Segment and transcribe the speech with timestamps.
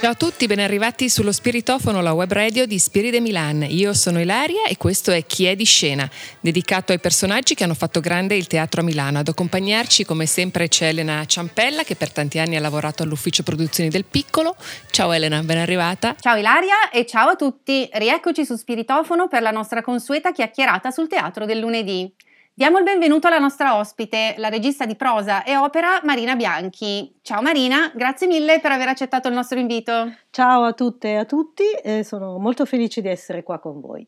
[0.00, 3.66] Ciao a tutti, ben arrivati sullo Spiritofono, la web radio di Spiri de Milan.
[3.68, 6.08] Io sono Ilaria e questo è Chi è di scena,
[6.40, 9.18] dedicato ai personaggi che hanno fatto grande il teatro a Milano.
[9.18, 13.90] Ad accompagnarci, come sempre, c'è Elena Ciampella, che per tanti anni ha lavorato all'ufficio produzioni
[13.90, 14.54] del Piccolo.
[14.92, 16.14] Ciao Elena, ben arrivata.
[16.20, 17.88] Ciao Ilaria e ciao a tutti.
[17.92, 22.14] Rieccoci su Spiritofono per la nostra consueta chiacchierata sul teatro del lunedì.
[22.58, 27.14] Diamo il benvenuto alla nostra ospite, la regista di prosa e opera Marina Bianchi.
[27.22, 30.12] Ciao Marina, grazie mille per aver accettato il nostro invito.
[30.30, 34.04] Ciao a tutte e a tutti, eh, sono molto felice di essere qua con voi.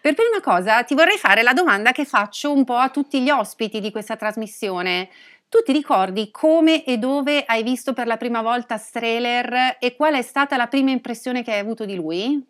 [0.00, 3.30] Per prima cosa ti vorrei fare la domanda che faccio un po' a tutti gli
[3.30, 5.08] ospiti di questa trasmissione.
[5.48, 10.14] Tu ti ricordi come e dove hai visto per la prima volta Strehler e qual
[10.14, 12.40] è stata la prima impressione che hai avuto di lui?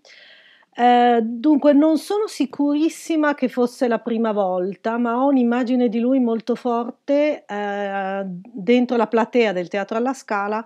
[0.72, 6.20] Eh, dunque, non sono sicurissima che fosse la prima volta, ma ho un'immagine di lui
[6.20, 10.64] molto forte eh, dentro la platea del Teatro alla Scala,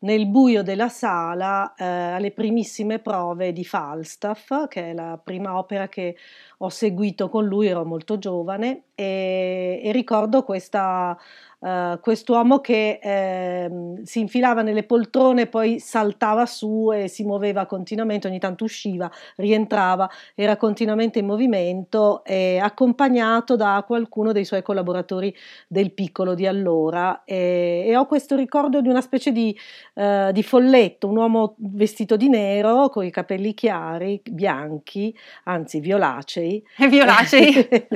[0.00, 5.88] nel buio della sala, eh, alle primissime prove di Falstaff, che è la prima opera
[5.88, 6.16] che
[6.58, 11.16] ho seguito con lui, ero molto giovane, e, e ricordo questa
[11.60, 13.70] uh, quest'uomo che eh,
[14.02, 20.08] si infilava nelle poltrone, poi saltava su e si muoveva continuamente, ogni tanto usciva, rientrava,
[20.34, 25.34] era continuamente in movimento, eh, accompagnato da qualcuno dei suoi collaboratori
[25.66, 27.22] del piccolo di allora.
[27.24, 29.56] E, e ho questo ricordo di una specie di,
[29.94, 36.47] uh, di folletto, un uomo vestito di nero, con i capelli chiari, bianchi, anzi violacei.
[36.88, 37.52] Violacei?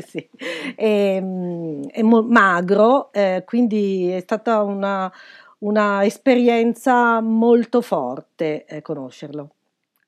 [0.07, 0.29] sì.
[0.77, 1.17] e,
[1.93, 5.13] e, magro, eh, quindi è stata una,
[5.59, 9.51] una esperienza molto forte eh, conoscerlo.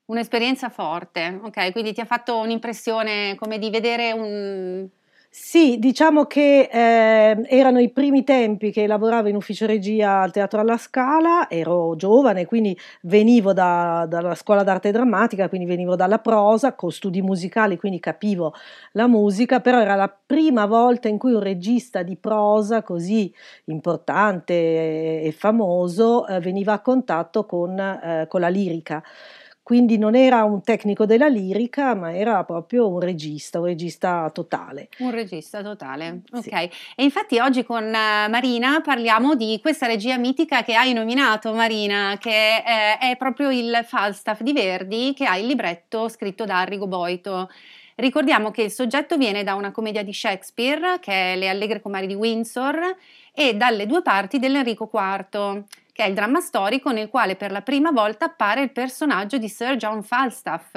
[0.05, 4.87] Un'esperienza forte, ok, quindi ti ha fatto un'impressione come di vedere un,
[5.37, 10.61] sì, diciamo che eh, erano i primi tempi che lavoravo in ufficio regia al Teatro
[10.61, 16.73] alla Scala, ero giovane, quindi venivo da, dalla scuola d'arte drammatica, quindi venivo dalla prosa,
[16.73, 18.53] con studi musicali, quindi capivo
[18.93, 23.31] la musica, però era la prima volta in cui un regista di prosa così
[23.65, 29.03] importante e, famoso eh, veniva a contatto con, eh, con la lirica
[29.65, 34.89] quindi non era un tecnico della lirica, ma era proprio un regista, un regista totale.
[34.99, 36.43] Un regista totale, ok.
[36.43, 36.49] Sì.
[36.51, 42.15] E infatti oggi con eh, Marina parliamo di questa regia mitica che hai nominato, Marina,
[42.19, 46.85] che è, è proprio il Falstaff di Verdi, che ha il libretto scritto da Arrigo
[46.85, 47.49] Boito.
[47.95, 52.05] Ricordiamo che il soggetto viene da una commedia di Shakespeare, che è Le Allegre Comari
[52.05, 52.95] di Windsor,
[53.33, 55.63] e dalle due parti dell'Enrico IV
[55.95, 59.47] che è il dramma storico nel quale per la prima volta appare il personaggio di
[59.47, 60.75] Sir John Falstaff.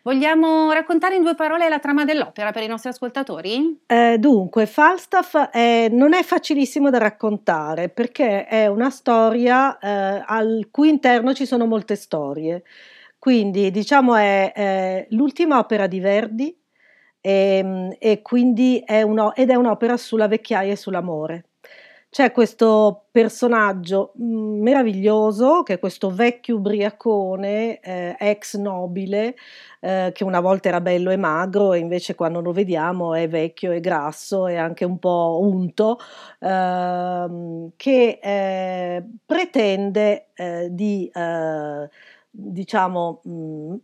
[0.00, 3.82] Vogliamo raccontare in due parole la trama dell'opera per i nostri ascoltatori?
[3.84, 10.68] Eh, dunque, Falstaff è, non è facilissimo da raccontare perché è una storia eh, al
[10.70, 12.62] cui interno ci sono molte storie.
[13.18, 16.58] Quindi, diciamo, è, è l'ultima opera di Verdi
[17.20, 21.44] e, ehm, e quindi è uno, ed è un'opera sulla vecchiaia e sull'amore
[22.16, 29.34] c'è questo personaggio mm, meraviglioso che è questo vecchio ubriacone, eh, ex nobile,
[29.80, 33.70] eh, che una volta era bello e magro e invece quando lo vediamo è vecchio
[33.70, 35.98] e grasso e anche un po' unto,
[36.40, 41.90] ehm, che eh, pretende eh, di, eh,
[42.30, 43.74] diciamo, mh, mm,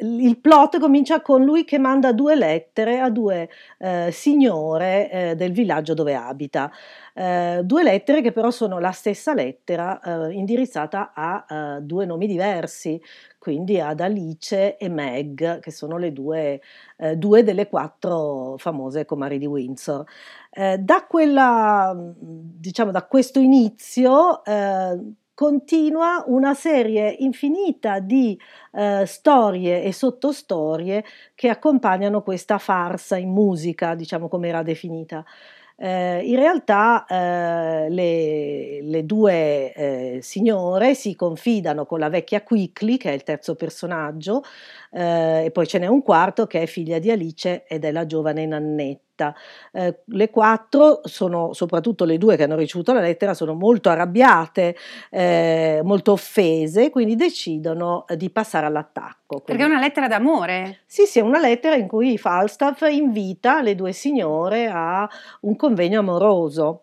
[0.00, 3.48] il plot comincia con lui che manda due lettere a due
[3.78, 6.70] eh, signore eh, del villaggio dove abita.
[7.14, 12.28] Eh, due lettere che però sono la stessa lettera eh, indirizzata a uh, due nomi
[12.28, 13.00] diversi,
[13.38, 16.60] quindi ad Alice e Meg, che sono le due,
[16.96, 20.04] eh, due delle quattro famose comari di Windsor.
[20.50, 24.42] Eh, da, quella, diciamo, da questo inizio
[25.38, 28.36] continua una serie infinita di
[28.72, 31.04] eh, storie e sottostorie
[31.36, 35.24] che accompagnano questa farsa in musica, diciamo come era definita.
[35.76, 42.96] Eh, in realtà eh, le, le, due eh, signore si confidano con la vecchia Quickly,
[42.96, 44.42] che è il terzo personaggio,
[44.90, 48.06] eh, e poi ce n'è un quarto che è figlia di Alice ed è la
[48.06, 49.34] giovane Nannetta lettera.
[49.72, 54.76] Eh, le quattro sono, soprattutto le due che hanno ricevuto la lettera, sono molto arrabbiate,
[55.10, 59.40] eh, molto offese, quindi decidono di passare all'attacco.
[59.40, 60.80] Perché è una lettera d'amore?
[60.86, 65.08] Sì, sì, è una lettera in cui Falstaff invita le due signore a
[65.40, 66.82] un convegno amoroso.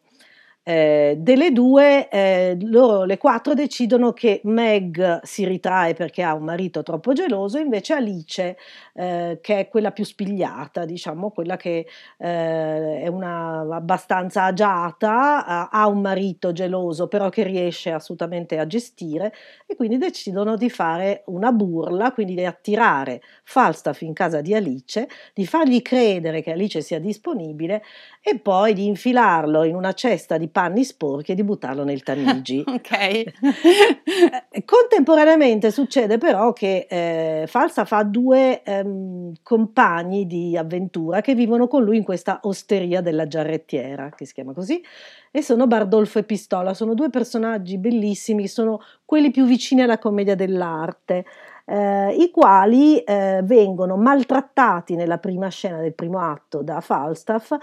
[0.68, 6.44] Eh, delle due, eh, loro le quattro decidono che Meg si ritrae perché ha un
[6.44, 8.58] marito troppo geloso, invece Alice,
[8.96, 11.86] eh, che è quella più spigliata, diciamo, quella che
[12.18, 19.32] eh, è una abbastanza agiata, ha un marito geloso, però che riesce assolutamente a gestire,
[19.68, 25.08] e quindi decidono di fare una burla, quindi di attirare Falstaff in casa di Alice,
[25.36, 27.84] di fargli credere che Alice sia disponibile
[28.28, 32.64] e poi di infilarlo in una cesta di panni sporchi e di buttarlo nel Tamigi.
[32.66, 32.92] ok.
[32.92, 41.68] Eh, contemporaneamente succede però che eh, Falsa fa due ehm, compagni di avventura che vivono
[41.68, 44.84] con lui in questa osteria della giarrettiera, che si chiama così,
[45.30, 46.74] e sono Bardolfo e Pistola.
[46.74, 51.26] Sono due personaggi bellissimi, sono quelli più vicini alla commedia dell'arte.
[51.64, 57.56] Eh, i quali eh, vengono maltrattati nella prima scena del primo atto da Falstaff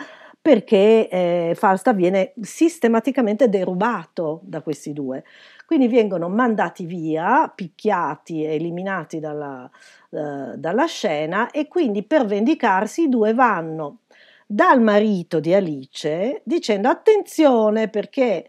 [0.42, 5.22] perché eh, Falstaff viene sistematicamente derubato da questi due.
[5.64, 9.70] Quindi vengono mandati via, picchiati e eliminati dalla,
[10.10, 14.00] uh, dalla scena e quindi per vendicarsi i due vanno
[14.44, 18.44] dal marito di Alice dicendo attenzione perché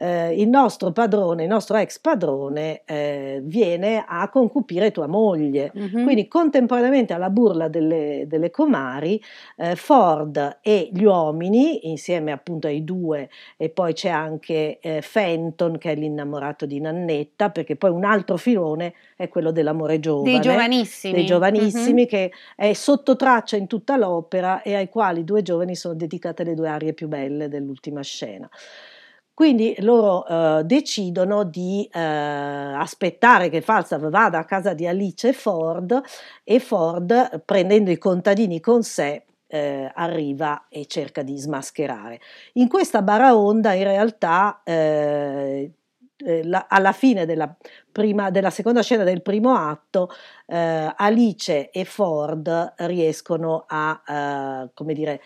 [0.00, 5.72] eh, il nostro padrone, il nostro ex padrone eh, viene a concupire tua moglie.
[5.76, 6.04] Mm-hmm.
[6.04, 9.20] Quindi contemporaneamente alla burla delle, delle comari,
[9.56, 15.78] eh, Ford e gli uomini, insieme appunto ai due, e poi c'è anche eh, Fenton
[15.78, 20.30] che è l'innamorato di Nannetta, perché poi un altro filone è quello dell'amore giovane.
[20.30, 21.14] Dei giovanissimi.
[21.14, 22.06] Dei giovanissimi mm-hmm.
[22.06, 26.54] che è sotto traccia in tutta l'opera e ai quali due giovani sono dedicate le
[26.54, 28.48] due arie più belle dell'ultima scena.
[29.38, 36.02] Quindi loro eh, decidono di eh, aspettare che Falstaff vada a casa di Alice Ford
[36.42, 42.18] e Ford, prendendo i contadini con sé, eh, arriva e cerca di smascherare.
[42.54, 45.70] In questa baraonda in realtà eh,
[46.16, 47.56] eh, la, alla fine della,
[47.92, 50.10] prima, della, seconda scena del primo atto
[50.46, 54.02] eh, Alice e Ford riescono a,
[54.64, 55.20] eh, come dire,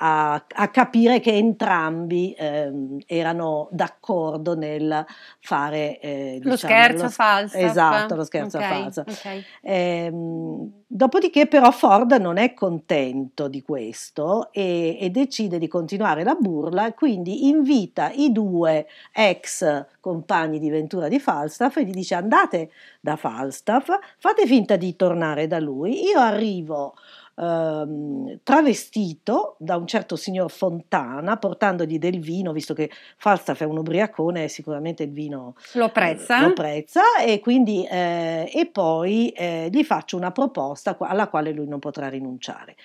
[0.00, 5.04] a, a capire che entrambi ehm, erano d'accordo nel
[5.40, 7.56] fare eh, diciamo, lo scherzo lo, falso.
[7.56, 9.04] Esatto, lo scherzo okay, falso.
[9.08, 9.44] Okay.
[9.62, 16.34] Ehm, dopodiché però Ford non è contento di questo e, e decide di continuare la
[16.34, 22.14] burla e quindi invita i due ex compagni di Ventura di Falstaff e gli dice
[22.14, 22.70] andate
[23.00, 26.94] da Falstaff, fate finta di tornare da lui, io arrivo
[27.38, 33.78] ehm, travestito da un certo signor Fontana portandogli del vino, visto che Falstaff è un
[33.78, 39.84] ubriacone sicuramente il vino lo prezza, lo prezza e quindi eh, e poi eh, gli
[39.84, 42.76] faccio una proposta alla quale lui non potrà rinunciare.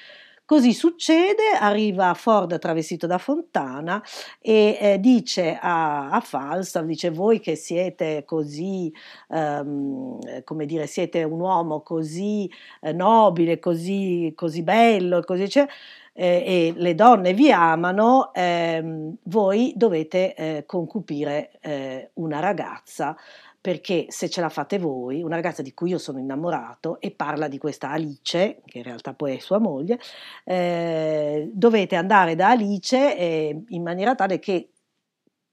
[0.46, 4.04] Così succede, arriva Ford travestito da Fontana
[4.42, 8.92] e eh, dice a, a, Falstaff, dice voi che siete così,
[9.30, 15.66] um, come dire, siete un uomo così eh, nobile, così, così bello, così cioè,
[16.12, 23.16] eh, e le donne vi amano, ehm, voi dovete eh, concupire eh, una ragazza
[23.64, 27.48] perché se ce la fate voi, una ragazza di cui io sono innamorato e parla
[27.48, 29.98] di questa Alice, che in realtà poi è sua moglie,
[30.44, 34.72] eh, dovete andare da Alice eh, in maniera tale che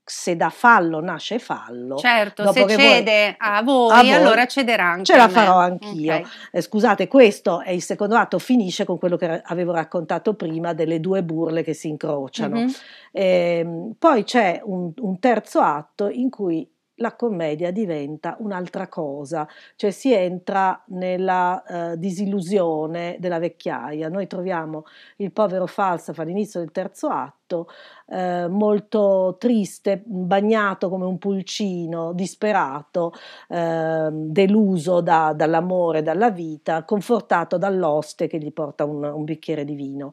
[0.03, 1.99] se da fallo nasce fallo.
[1.99, 6.13] Certo, se cede voi, a, voi, a voi, allora cederà anche Ce la farò anch'io.
[6.13, 6.31] Okay.
[6.51, 10.99] Eh, scusate, questo è il secondo atto, finisce con quello che avevo raccontato prima delle
[10.99, 12.57] due burle che si incrociano.
[12.57, 12.71] Mm-hmm.
[13.13, 16.69] Eh, poi c'è un, un terzo atto in cui
[17.01, 24.09] la commedia diventa un'altra cosa, cioè si entra nella uh, disillusione della vecchiaia.
[24.09, 24.85] Noi troviamo
[25.17, 27.69] il povero Falstaff all'inizio del terzo atto,
[28.07, 33.13] eh, molto triste, bagnato come un pulcino, disperato,
[33.49, 39.75] eh, deluso da, dall'amore, dalla vita, confortato dall'oste che gli porta un, un bicchiere di
[39.75, 40.13] vino.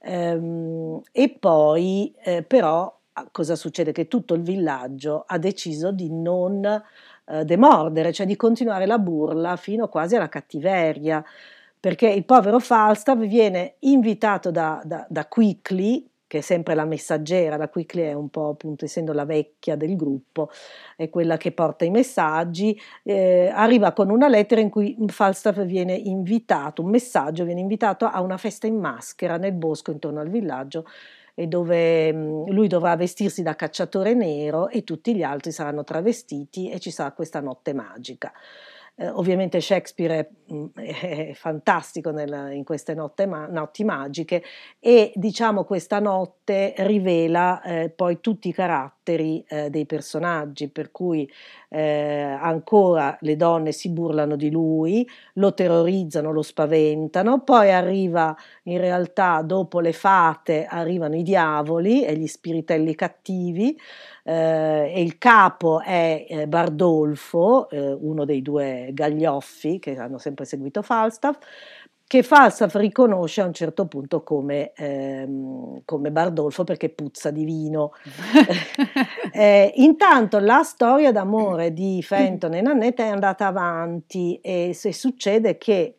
[0.00, 2.95] Ehm, e poi eh, però
[3.30, 3.92] cosa succede?
[3.92, 6.64] Che tutto il villaggio ha deciso di non
[7.28, 11.24] eh, demordere, cioè di continuare la burla fino quasi alla cattiveria,
[11.78, 17.56] perché il povero Falstaff viene invitato da, da, da Quickly, che è sempre la messaggera,
[17.56, 20.50] la Quickly è un po' appunto essendo la vecchia del gruppo,
[20.96, 25.94] è quella che porta i messaggi, eh, arriva con una lettera in cui Falstaff viene
[25.94, 30.84] invitato, un messaggio viene invitato a una festa in maschera nel bosco intorno al villaggio
[31.36, 36.80] dove mhmm, lui dovrà vestirsi da cacciatore nero e tutti gli altri saranno travestiti e
[36.80, 38.32] ci sarà questa notte magica.
[38.98, 44.42] Eh, ovviamente Shakespeare è, mm, è fantastico nel, in queste notte, ma, notti magiche
[44.80, 51.30] e diciamo questa notte rivela eh, poi tutti i caratteri eh, dei personaggi, per cui
[51.68, 58.78] eh, ancora le donne si burlano di lui, lo terrorizzano, lo spaventano, poi arriva in
[58.78, 63.78] realtà dopo le fate arrivano i diavoli e gli spiritelli cattivi
[64.28, 70.44] eh, e il capo è eh, Bardolfo, eh, uno dei due gaglioffi che hanno sempre
[70.44, 71.38] seguito Falstaff,
[72.08, 77.92] che Falstaff riconosce a un certo punto come, ehm, come Bardolfo perché puzza di vino.
[79.32, 85.56] eh, intanto la storia d'amore di Fenton e Nannetta è andata avanti e se succede
[85.56, 85.98] che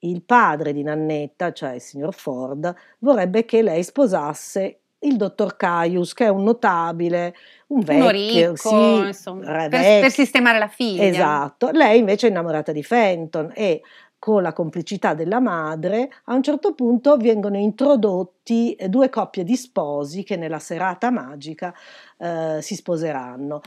[0.00, 6.12] il padre di Nannetta, cioè il signor Ford, vorrebbe che lei sposasse il dottor Caius,
[6.12, 7.34] che è un notabile,
[7.68, 11.04] un vecchio, ricco, sì, insomma, per, per, sistemare la figlia.
[11.04, 13.82] Esatto, lei invece è innamorata di Fenton e
[14.18, 20.24] con la complicità della madre, a un certo punto vengono introdotti due coppie di sposi
[20.24, 21.72] che nella serata magica
[22.18, 23.60] eh, si sposeranno.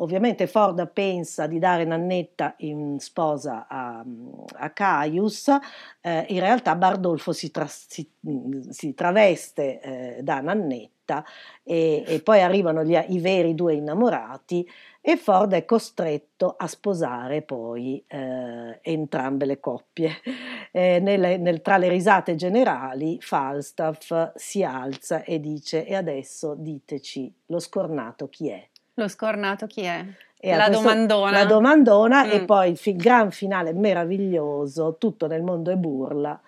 [0.00, 4.04] Ovviamente Ford pensa di dare Nannetta in sposa a,
[4.54, 5.48] a Caius,
[6.00, 8.08] eh, in realtà Bardolfo si, tra, si,
[8.68, 11.24] si traveste eh, da Nannetta
[11.62, 14.68] e, e, poi arrivano gli, i veri due innamorati
[15.00, 20.10] e Ford è costretto a sposare poi eh, entrambe le coppie.
[20.70, 27.32] Eh, nelle, nel, tra le risate generali Falstaff si alza e dice e adesso diteci
[27.46, 28.68] lo scornato chi è.
[28.98, 30.04] Lo scornato chi è?
[30.40, 31.30] E la questo, domandona.
[31.30, 32.30] La domandona mm.
[32.30, 36.40] e poi il fi- gran finale meraviglioso, tutto nel mondo è burla,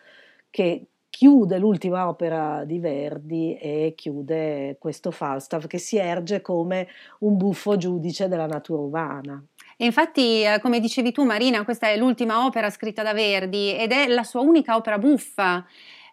[0.51, 6.89] che chiude l'ultima opera di Verdi e chiude questo Falstaff che si erge come
[7.21, 9.45] un buffo giudice della natura umana.
[9.77, 13.93] E infatti, eh, come dicevi tu Marina, questa è l'ultima opera scritta da Verdi ed
[13.93, 15.65] è la sua unica opera buffa.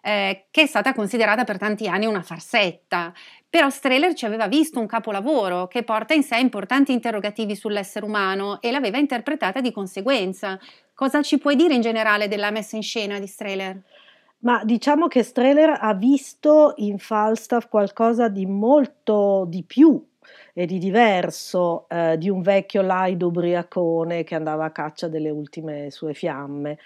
[0.08, 3.12] Eh, che è stata considerata per tanti anni una farsetta.
[3.46, 8.58] Però Strehler ci aveva visto un capolavoro che porta in sé importanti interrogativi sull'essere umano
[8.62, 10.58] e l'aveva interpretata di conseguenza.
[10.94, 13.82] Cosa ci puoi dire in generale della messa in scena di Strehler?
[14.38, 20.02] Ma diciamo che Strehler ha visto in Falstaff qualcosa di molto di più
[20.54, 25.90] e di diverso eh, di un vecchio laido ubriacone che andava a caccia delle ultime
[25.90, 26.78] sue fiamme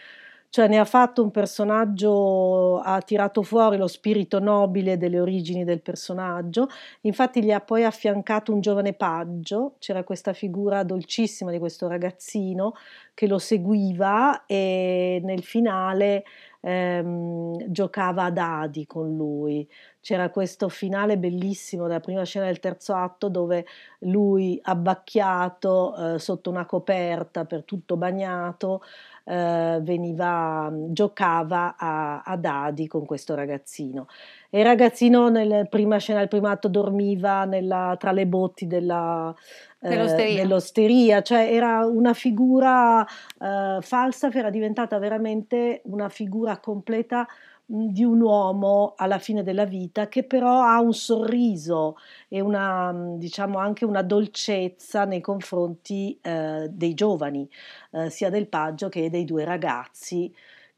[0.53, 5.81] cioè ne ha fatto un personaggio, ha tirato fuori lo spirito nobile delle origini del
[5.81, 6.69] personaggio,
[7.03, 12.75] infatti gli ha poi affiancato un giovane paggio, c'era questa figura dolcissima di questo ragazzino
[13.15, 16.25] che lo seguiva e nel finale
[16.61, 19.67] ehm, giocava a dadi con lui.
[20.01, 23.65] C'era questo finale bellissimo della prima scena del terzo atto dove
[24.01, 28.83] lui abbacchiato eh, sotto una coperta per tutto bagnato
[29.25, 34.07] eh, veniva, giocava a, a, dadi con questo ragazzino.
[34.51, 39.35] E il ragazzino nella prima scena del primo atto dormiva nella, tra le botti della,
[39.81, 40.43] eh, dell'osteria.
[40.43, 41.23] dell'osteria.
[41.23, 47.27] cioè era una figura eh, Falstaff era diventata veramente una figura completa
[47.75, 51.97] di un uomo alla fine della vita che però ha un sorriso
[52.29, 57.49] e una, diciamo anche una dolcezza nei confronti eh, dei giovani,
[57.93, 60.33] eh, sia del paggio che dei due ragazzi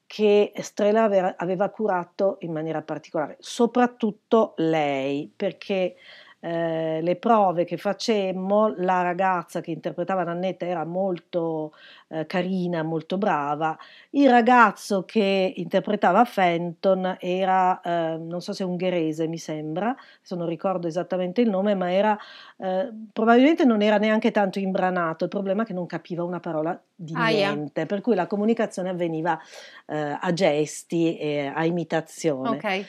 [0.07, 5.97] che Strela aveva, aveva curato in maniera particolare, soprattutto lei, perché
[6.45, 11.73] eh, le prove che facemmo, la ragazza che interpretava Nannetta era molto
[12.09, 13.75] eh, carina, molto brava,
[14.11, 20.47] il ragazzo che interpretava Fenton era, eh, non so se ungherese mi sembra, adesso non
[20.47, 22.15] ricordo esattamente il nome, ma era,
[22.59, 26.79] eh, probabilmente non era neanche tanto imbranato, il problema è che non capiva una parola
[26.95, 27.55] di Ah, yeah.
[27.55, 29.41] niente, per cui la comunicazione avveniva
[29.87, 32.49] eh, a gesti e a imitazione.
[32.51, 32.87] Ok.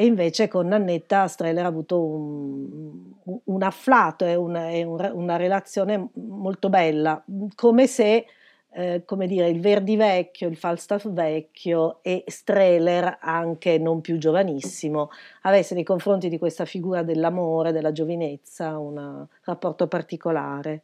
[0.00, 3.10] E invece con Nannetta Streller ha avuto un,
[3.42, 7.20] un afflato e una, un- una relazione molto bella,
[7.56, 8.24] come se,
[8.70, 15.10] eh, come dire, il Verdi vecchio, il Falstaff vecchio e Streller, anche non più giovanissimo,
[15.42, 20.82] avesse nei confronti di questa figura dell'amore, della giovinezza, un rapporto particolare.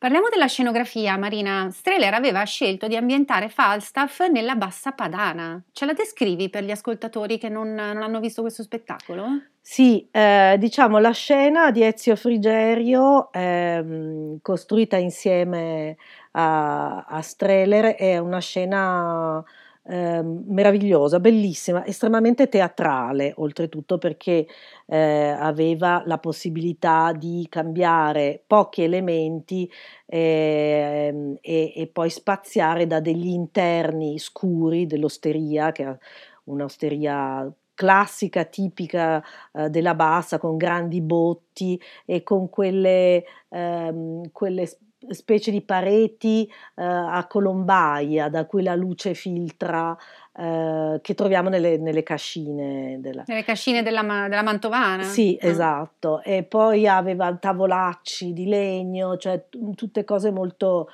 [0.00, 1.68] Parliamo della scenografia, Marina.
[1.70, 5.62] Streller aveva scelto di ambientare Falstaff nella Bassa Padana.
[5.72, 9.26] Ce la descrivi per gli ascoltatori che non, non hanno visto questo spettacolo?
[9.60, 15.98] Sì, eh, diciamo la scena di Ezio Frigerio, ehm, costruita insieme
[16.30, 19.44] a, a Streller, è una scena
[19.84, 24.46] ehm, meravigliosa, bellissima, estremamente teatrale, oltretutto perché
[24.86, 29.70] eh, aveva la possibilità di cambiare pochi elementi
[30.06, 35.96] ehm, e, e poi spaziare da degli interni scuri dell'osteria, che è
[36.44, 39.22] un'osteria classica, tipica
[39.52, 44.68] eh, della bassa, con grandi botti e con quelle, ehm, quelle
[45.08, 46.44] specie di pareti
[46.76, 49.96] eh, a colombaia da cui la luce filtra,
[50.36, 55.02] eh, che troviamo nelle, nelle cascine della, Nelle cascine della, della Mantovana?
[55.02, 55.48] sì, Ah.
[55.48, 56.22] esatto.
[56.22, 60.88] E poi aveva tavolacci di legno, cioè t- tutte cose molto...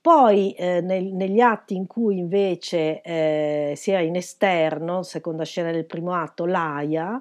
[0.00, 5.72] Poi eh, nel- negli atti in cui invece eh, si era in esterno, seconda scena
[5.72, 7.20] del primo atto, l'Aia,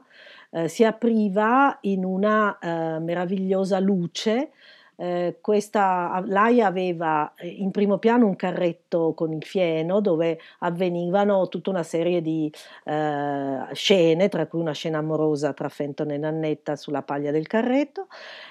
[0.52, 2.56] eh, si apriva in una
[3.02, 4.52] meravigliosa luce.
[4.98, 11.50] Eh, questa, l'Aia aveva eh, in primo piano un carretto con il fieno dove avvenivano
[11.50, 12.52] tutta una serie di
[12.86, 18.08] eh, scene, tra cui una scena amorosa tra Fenton e Nannetta sulla paglia del carretto,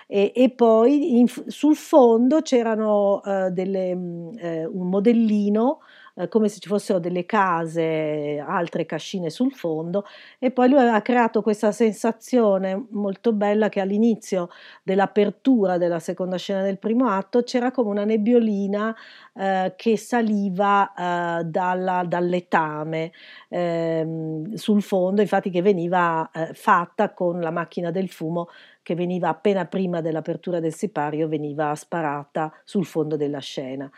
[0.06, 5.80] e, e poi in- sul fondo c'erano eh, delle, mh, eh, un modellino
[6.14, 10.04] eh, come se ci fossero delle case, altre cascine sul fondo
[10.38, 14.48] e poi lui aveva creato questa sensazione molto bella che all'inizio
[14.82, 18.94] dell'apertura della seconda scena del primo atto c'era come una nebbiolina
[19.34, 20.92] eh, che saliva
[21.40, 23.12] eh, dalla- dal letame
[23.48, 28.48] ehm, sul fondo, infatti che veniva eh, fatta con la macchina del fumo
[28.82, 33.90] che veniva appena prima dell'apertura del sipario, veniva sparata sul fondo della scena.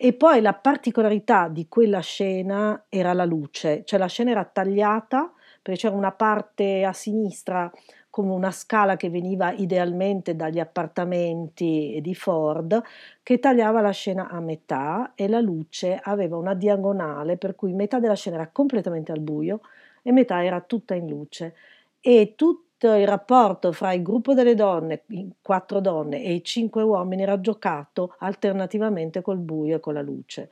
[0.00, 5.32] E poi la particolarità di quella scena era la luce, cioè la scena era tagliata
[5.60, 7.68] perché c'era una parte a sinistra
[8.08, 12.80] come una scala che veniva idealmente dagli appartamenti di Ford,
[13.24, 17.98] che tagliava la scena a metà e la luce aveva una diagonale per cui metà
[17.98, 19.62] della scena era completamente al buio
[20.02, 21.56] e metà era tutta in luce.
[22.00, 25.02] E tutto il rapporto fra il gruppo delle donne,
[25.42, 30.50] quattro donne e i cinque uomini era giocato alternativamente col buio e con la luce.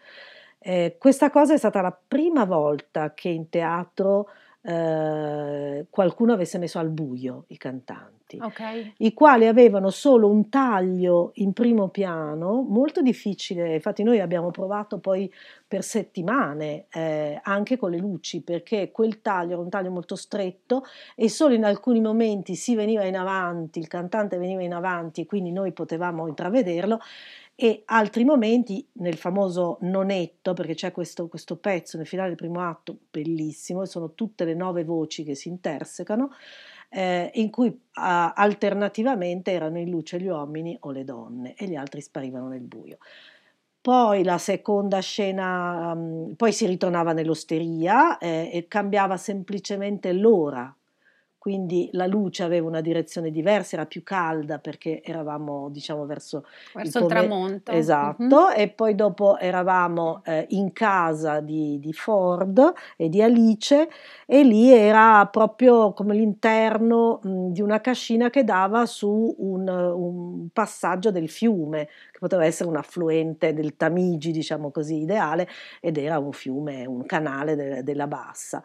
[0.59, 4.29] Eh, questa cosa è stata la prima volta che in teatro
[4.66, 8.94] eh, qualcuno avesse messo al buio i cantanti, Ok.
[8.96, 14.98] i quali avevano solo un taglio in primo piano, molto difficile, infatti noi abbiamo provato
[14.98, 15.33] poi
[15.68, 20.83] per settimane eh, anche con le luci, perché quel taglio era un taglio molto stretto
[21.14, 25.26] e solo in alcuni momenti si veniva in avanti, il cantante veniva in avanti e
[25.26, 26.98] quindi noi potevamo intravederlo
[27.59, 32.61] e altri momenti nel famoso nonetto, perché c'è questo, questo pezzo nel finale del primo
[32.61, 36.33] atto bellissimo, e sono tutte le nove voci che si intersecano,
[36.90, 41.75] eh, in cui ah, alternativamente erano in luce gli uomini o le donne e gli
[41.75, 42.99] altri sparivano nel buio.
[43.81, 50.75] Poi la seconda scena, mm, poi si ritornava nell'osteria eh, e cambiava semplicemente l'ora,
[51.46, 56.98] quindi la luce aveva una direzione diversa, era più calda perché eravamo diciamo verso Verso
[56.98, 57.70] il pome- tramonto.
[57.70, 63.88] Esatto, e poi dopo eravamo eh, in casa di, di Ford e di Alice
[64.26, 70.48] e lì era proprio come l'interno mh, di una cascina che dava su un, un
[70.52, 75.46] passaggio del fiume, che poteva essere un affluente del Tamigi, diciamo così, ideale,
[75.80, 78.64] ed era un fiume, un canale de- della bassa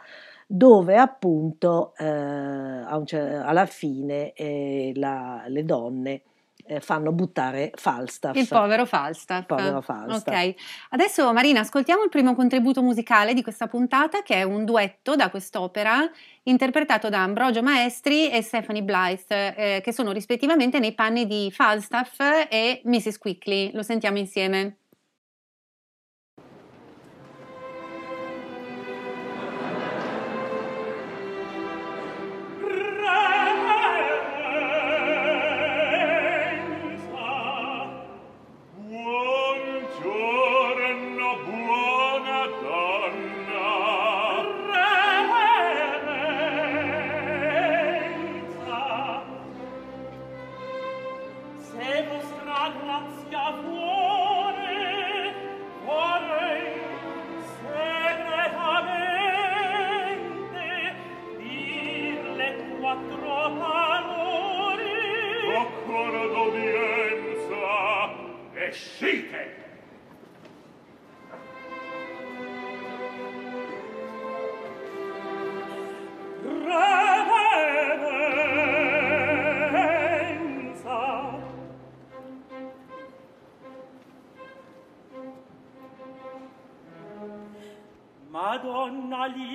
[0.53, 6.23] dove appunto eh, alla fine eh, la- le donne
[6.65, 8.35] eh, fanno buttare Falstaff.
[8.35, 9.39] Il povero Falstaff.
[9.39, 10.27] Il povero Falstaff.
[10.27, 10.55] Ok,
[10.89, 15.29] adesso Marina ascoltiamo il primo contributo musicale di questa puntata che è un duetto da
[15.29, 15.99] quest'opera
[16.43, 22.19] interpretato da Ambrogio Maestri e Stephanie Blythe eh, che sono rispettivamente nei panni di Falstaff
[22.49, 23.17] e Mrs.
[23.17, 23.71] Quickly.
[23.73, 24.75] Lo sentiamo insieme.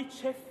[0.06, 0.45] Alice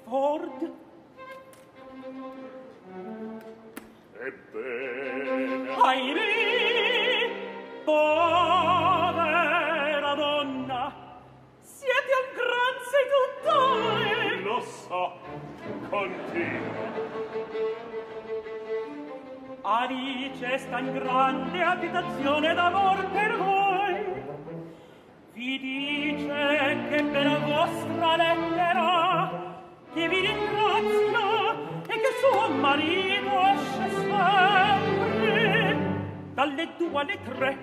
[36.46, 37.58] dalle due alle tre.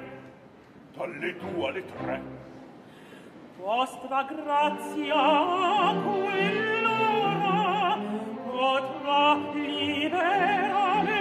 [0.97, 2.21] Dalle due alle tre.
[3.59, 7.97] Vostra grazia quell'ora
[8.45, 11.21] potrà liberamente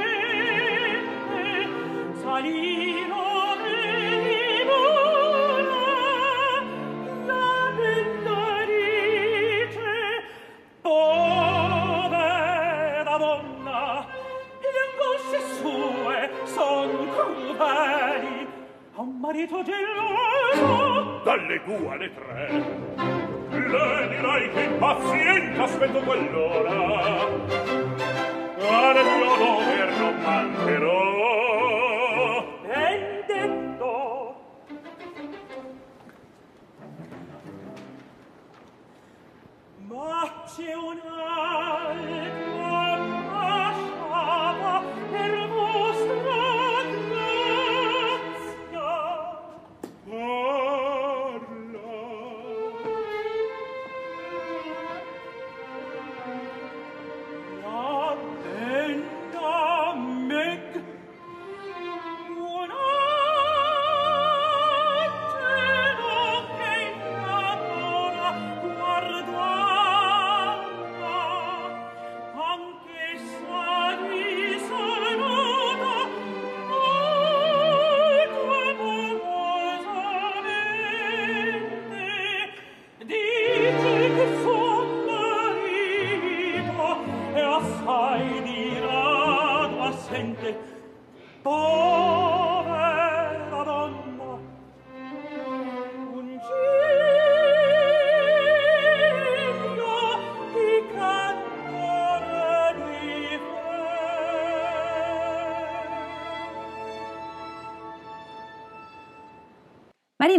[2.15, 3.01] salire
[19.32, 22.50] marito geloso dalle due alle tre.
[23.48, 26.72] Le dirai che impaziente aspetto quell'ora.
[28.60, 31.00] Al mio dover non mancherò.
[32.67, 34.36] Ben detto.
[39.88, 42.51] Ma c'è un'altra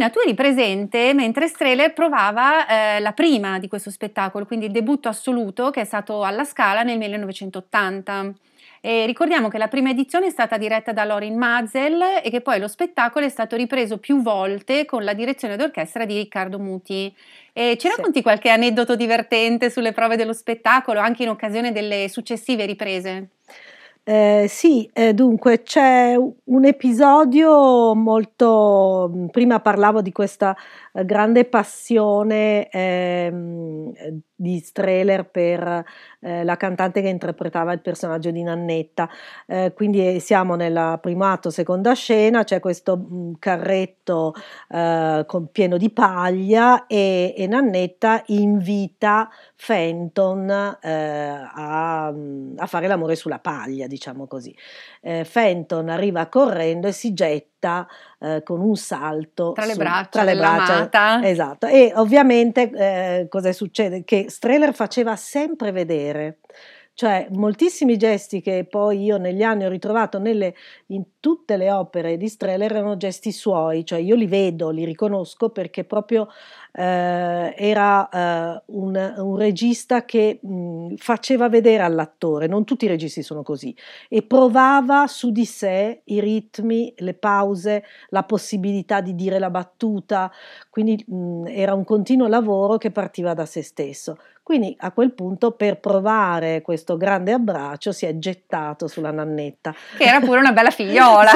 [0.03, 4.73] Marina, tu eri presente mentre Strehler provava eh, la prima di questo spettacolo, quindi il
[4.73, 8.33] debutto assoluto che è stato alla Scala nel 1980.
[8.81, 12.59] E ricordiamo che la prima edizione è stata diretta da Lorin Mazel e che poi
[12.59, 17.15] lo spettacolo è stato ripreso più volte con la direzione d'orchestra di Riccardo Muti.
[17.53, 18.23] E ci racconti sì.
[18.23, 23.29] qualche aneddoto divertente sulle prove dello spettacolo, anche in occasione delle successive riprese?
[24.05, 30.57] Eh, sì, eh, dunque c'è un episodio molto, mm, prima parlavo di questa
[30.93, 33.93] eh, grande passione ehm,
[34.35, 35.85] di Strehler per
[36.19, 39.09] eh, la cantante che interpretava il personaggio di Nannetta,
[39.47, 44.35] eh, quindi siamo nel primo atto, seconda scena, c'è questo mh, mm, carretto
[45.27, 53.39] con, pieno di paglia e, e Nannetta invita Fenton a, mm, a fare l'amore sulla
[53.39, 54.57] paglia diciamo così.
[55.03, 57.87] Eh, Fenton arriva correndo e si getta
[58.19, 60.75] eh, con un salto Tra le su- braccia tra le braccia.
[61.23, 64.05] Esatto, e ovviamente eh, cosa succede?
[64.05, 66.39] Che Strehler faceva sempre vedere,
[66.95, 70.55] cioè moltissimi gesti che poi io negli anni ho ritrovato nelle,
[70.89, 75.49] in tutte le opere di Strehler erano gesti suoi, cioè io li vedo, li riconosco
[75.51, 76.29] perché proprio
[76.73, 83.23] eh, era eh, un, un regista che mh, faceva vedere all'attore, non tutti i registi
[83.23, 83.75] sono così,
[84.09, 90.31] e provava su di sé i ritmi, le pause, la possibilità di dire la battuta,
[90.71, 94.17] quindi mh, era un continuo lavoro che partiva da se stesso.
[94.53, 99.75] Quindi a quel punto per provare questo grande abbraccio si è gettato sulla nannetta.
[99.97, 101.31] Che era pure una bella figliola.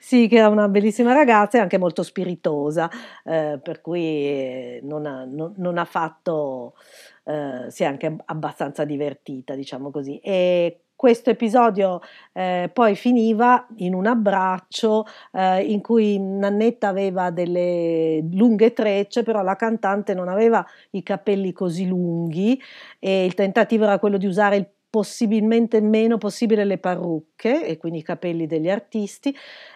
[0.00, 2.90] sì, che era una bellissima ragazza e anche molto spiritosa,
[3.24, 6.76] eh, per cui eh, non ha, non- non ha fatto,
[7.24, 10.16] eh, si è anche abbastanza divertita, diciamo così.
[10.20, 12.00] E questo episodio
[12.32, 19.42] eh, poi finiva in un abbraccio eh, in cui Nannetta aveva delle lunghe trecce, però
[19.42, 22.56] la cantante non aveva i capelli così lunghi
[23.00, 27.98] e il tentativo era quello di usare il possibilmente meno possibile le parrucche e quindi
[27.98, 29.34] i capelli degli artisti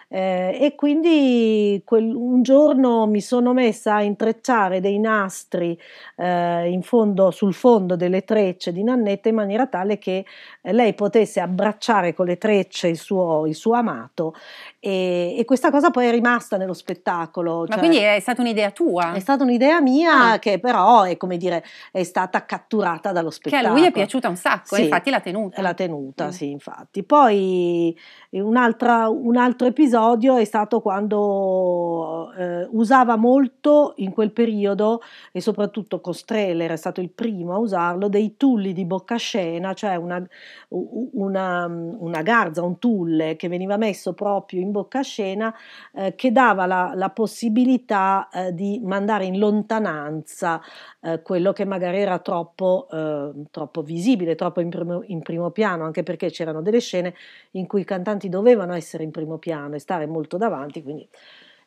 [0.09, 5.77] eh, e quindi quel- un giorno mi sono messa a intrecciare dei nastri
[6.15, 10.25] eh, in fondo, sul fondo delle trecce di Nannetta in maniera tale che
[10.61, 14.33] eh, lei potesse abbracciare con le trecce il suo, il suo amato
[14.79, 17.61] e, e questa cosa poi è rimasta nello spettacolo.
[17.61, 19.11] Ma cioè- quindi è stata un'idea tua?
[19.13, 20.39] è stata un'idea mia Ah.
[20.39, 23.73] che però è come dire è stata catturata dallo Che a spettacolo.
[23.73, 24.83] lui è piaciuta un sacco, Sì.
[24.83, 25.61] infatti l'ha tenuta.
[25.61, 26.29] L'ha tenuta, Mm.
[26.29, 27.03] sì, infatti.
[27.03, 27.93] Poi
[28.31, 29.95] un'altra- un altro episodio
[30.37, 37.09] è stato quando eh, usava molto in quel periodo, e soprattutto Costreller è stato il
[37.09, 40.23] primo a usarlo, dei tulli di boccascena, cioè una,
[40.69, 45.53] una, una garza, un tulle che veniva messo proprio in boccascena
[45.93, 50.61] eh, che dava la, la possibilità eh, di mandare in lontananza
[51.01, 55.85] eh, quello che magari era troppo, eh, troppo visibile, troppo in primo, in primo piano,
[55.85, 57.13] anche perché c'erano delle scene
[57.51, 61.07] in cui i cantanti dovevano essere in primo piano stare molto davanti, quindi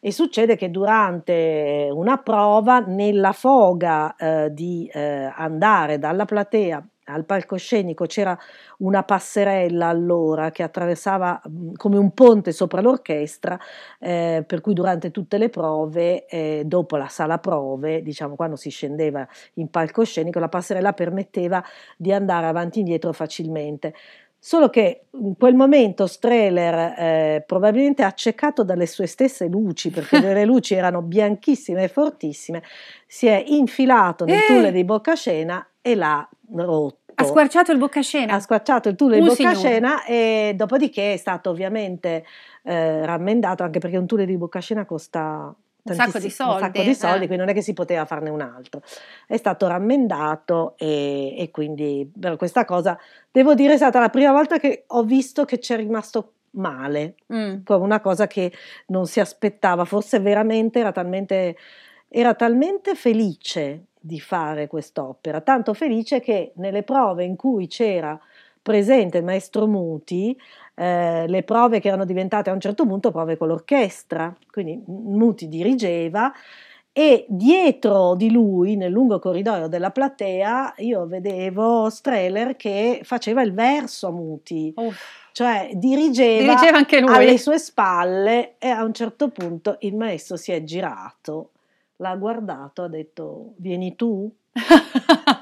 [0.03, 7.25] e succede che durante una prova, nella foga eh, di eh, andare dalla platea al
[7.27, 8.39] palcoscenico, c'era
[8.79, 13.59] una passerella allora che attraversava mh, come un ponte sopra l'orchestra,
[13.99, 18.71] eh, per cui durante tutte le prove, eh, dopo la sala prove, diciamo quando si
[18.71, 21.63] scendeva in palcoscenico, la passerella permetteva
[21.97, 23.93] di andare avanti e indietro facilmente.
[24.43, 30.47] Solo che in quel momento Strehler, eh, probabilmente accecato dalle sue stesse luci, perché le
[30.47, 32.63] luci erano bianchissime e fortissime,
[33.07, 34.47] si è infilato nel Eh!
[34.47, 36.99] tulle di Boccascena e l'ha rotto.
[37.17, 38.33] Ha squarciato il boccascena.
[38.33, 42.25] Ha squarciato il tulle di Boccascena e dopodiché è stato ovviamente
[42.63, 46.83] eh, rammendato, anche perché un tulle di Boccascena costa Un sacco di un sacco soldi,
[46.85, 47.27] di soldi, eh.
[47.27, 48.83] quindi non è che si poteva farne un altro.
[49.27, 52.99] È stato rammendato e, e quindi per questa cosa,
[53.31, 57.63] devo dire, è stata la prima volta che ho visto che c'è rimasto male, Mm.
[57.65, 58.53] come una cosa che
[58.87, 61.57] non si aspettava, forse veramente era talmente,
[62.09, 68.19] era talmente felice di fare quest'opera, tanto felice che nelle prove in cui c'era
[68.63, 70.37] presente il maestro Muti,
[70.81, 75.47] eh, le prove che erano diventate a un certo punto prove con l'orchestra, quindi Muti
[75.47, 76.33] dirigeva
[76.91, 83.53] e dietro di lui, nel lungo corridoio della platea, io vedevo Strehler che faceva il
[83.53, 85.31] verso a Muti, Uff.
[85.33, 87.15] cioè dirigeva, Dirigeva anche lui.
[87.15, 91.51] alle sue spalle e a un certo punto il maestro si è girato,
[91.97, 94.33] l'ha guardato, ha detto vieni tu?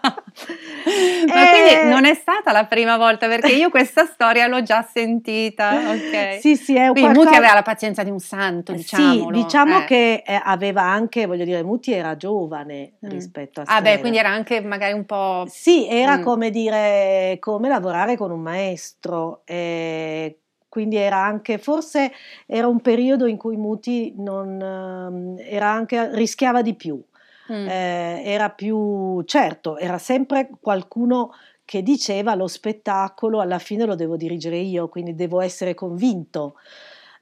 [1.68, 1.74] Eh.
[1.78, 6.38] quindi non è stata la prima volta perché io questa storia l'ho già sentita, ok?
[6.40, 9.36] Sì, sì, è un Quindi qualcosa- Muti aveva la pazienza di un santo, diciamolo.
[9.36, 9.84] Sì, diciamo eh.
[9.84, 13.10] che eh, aveva anche, voglio dire, Muti era giovane Mm.
[13.10, 15.44] rispetto a Ah beh, quindi era anche magari un po'...
[15.48, 16.22] Sì, era Mm.
[16.22, 22.12] come dire, come lavorare con un maestro, eh, quindi era anche, forse
[22.46, 27.00] era un periodo in cui Muti non, ehm, era anche, rischiava di più,
[27.50, 27.66] Mm.
[27.66, 31.32] eh, era più, certo, era sempre qualcuno
[31.68, 36.54] che diceva lo spettacolo alla fine lo devo dirigere io, quindi devo essere convinto.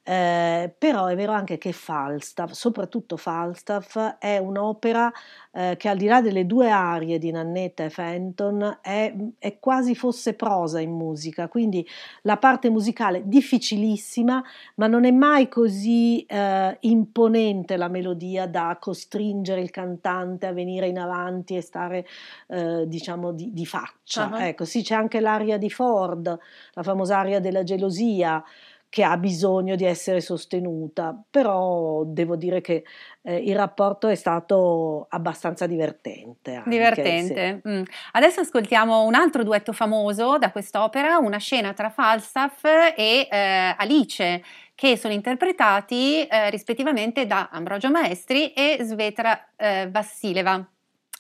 [0.09, 5.11] Eh, però è vero anche che Falstaff, soprattutto Falstaff, è un'opera
[5.51, 9.97] eh, che al di là delle due arie di Nannetta e Fenton è, è, quasi
[9.97, 11.85] fosse prosa in musica, quindi
[12.23, 14.45] la parte musicale difficilissima,
[14.77, 20.87] ma non è mai così eh, imponente la melodia da costringere il cantante a venire
[20.87, 22.07] in avanti e stare
[22.47, 24.27] eh, diciamo di, di faccia.
[24.27, 24.37] Uh-huh.
[24.37, 26.39] Ecco, sì, c'è anche l'aria di Ford,
[26.75, 28.41] la famosa aria della gelosia
[28.89, 32.85] che ha bisogno di essere sostenuta, però devo dire che
[33.23, 36.55] eh, il rapporto è stato abbastanza divertente.
[36.55, 37.61] Anche, divertente.
[37.63, 37.69] Sì.
[37.69, 37.83] Mm.
[38.13, 44.43] Adesso ascoltiamo un altro duetto famoso da quest'opera, una scena tra Falstaff e eh, Alice,
[44.75, 50.65] che sono interpretati eh, rispettivamente da Ambrogio Maestri e Svetra eh, Vassileva.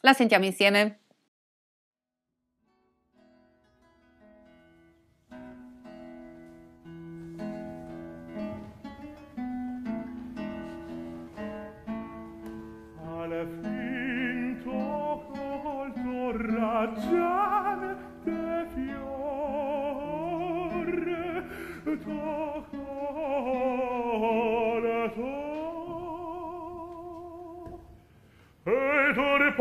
[0.03, 1.01] La sentiamo insieme.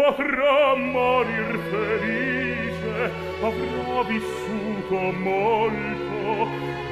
[0.06, 6.48] potrà morir felice avrà vissuto molto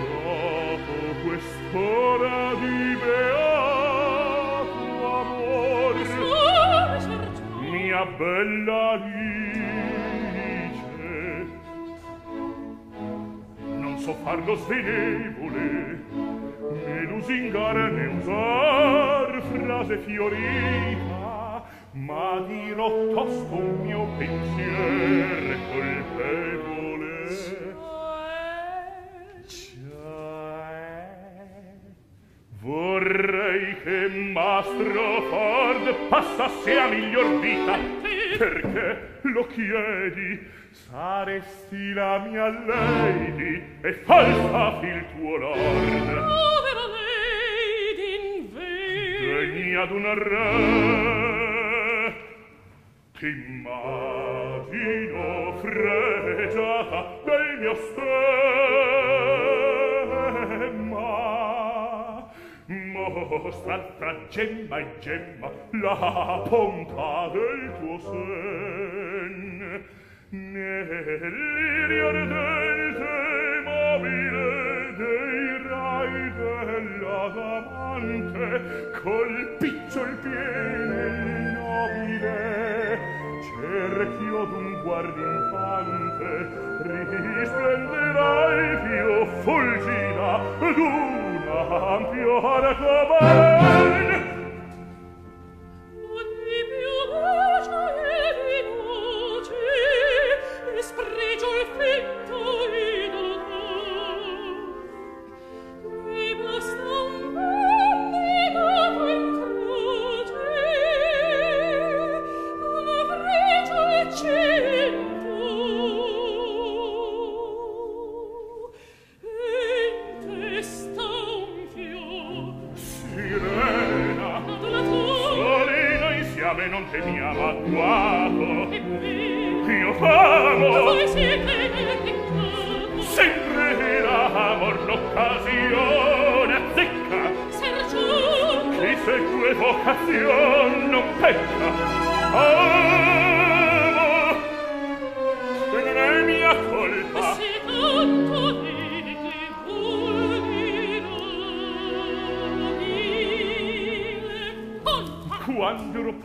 [0.10, 4.86] dopo quest'ora di beato
[5.21, 5.95] amor
[7.71, 9.21] mia bella Alice
[13.78, 16.02] non so farlo svenevole
[16.86, 21.12] né lusingare né usar frase fiorita
[22.06, 27.28] ma dirò tosto un mio pensier colpevole
[29.48, 31.08] cioè, cioè
[32.60, 37.78] vorrei che mastro Ford passasse a miglior vita
[38.38, 45.58] perché lo chiedi saresti la mia lady e falsa il tuo lord.
[45.58, 51.33] Povera lady in vero veni ad un re
[53.24, 55.16] Immagino
[55.62, 58.02] fregia del mio stemma.
[62.68, 69.86] Mostra tra gemma e gemma la pompa del tuo sen.
[70.32, 82.73] Nell'irio ardente mobile dei rai dell'adamante col picciol pieno nobile
[83.74, 86.32] cerchio d'un guardinfante
[86.84, 91.48] risplenderai più fulgida d'un
[91.98, 94.12] ampio arcobaleno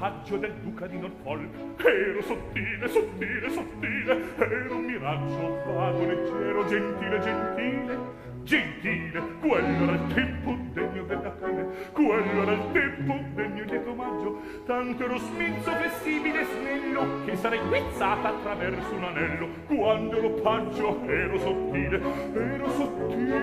[0.09, 1.85] miraggio del duca di Norfolk.
[1.85, 8.27] Ero sottile, sottile, sottile ero un miraggio vago, leggero, gentile, gentile.
[8.43, 14.41] Gentile quello era il tempo degno della cane quello era il tempo degno di omaggio.
[14.65, 19.49] Tanto ero smizzo, flessibile, snello che sarei guizzata attraverso un anello.
[19.67, 22.01] Quando ero paggio ero sottile
[22.33, 23.37] ero sottile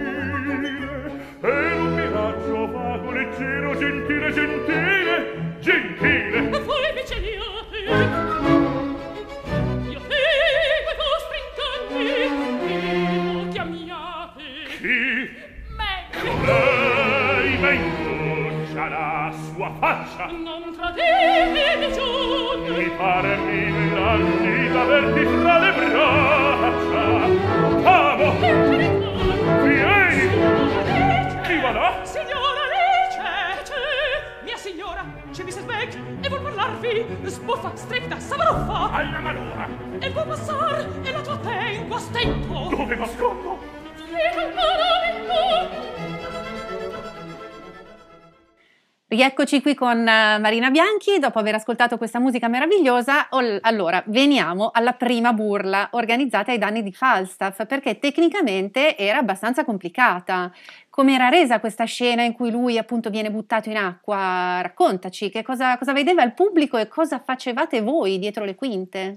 [1.41, 6.38] ero un miraggio vago, leggero, gentile, gentile gentile.
[6.38, 7.78] E voi mi celiate
[9.89, 12.02] io seguo i vostri incanti
[12.72, 14.44] e chiamiate?
[14.78, 15.44] Chi?
[15.76, 15.94] me.
[16.46, 20.26] Lei me incrocia la sua faccia.
[20.28, 22.78] Non tradimi giorni.
[22.78, 27.35] Mi pare mille anni d'averti fra le braccia.
[37.03, 39.67] Fa stretta sabruffa Alla malora!
[39.99, 42.95] E può passar e la tua tengo a stento Dove?
[42.95, 45.86] Dietro il paravento
[49.08, 53.29] Rieccoci qui con eh, Marina Bianchi, dopo aver ascoltato questa musica meravigliosa.
[53.62, 60.51] Allora, veniamo alla prima burla organizzata ai danni di Falstaff, perché tecnicamente era abbastanza complicata.
[60.96, 64.62] Come era resa questa scena in cui lui appunto viene buttato in acqua?
[64.62, 69.15] Raccontaci, che cosa, cosa vedeva il pubblico e cosa facevate voi dietro le quinte?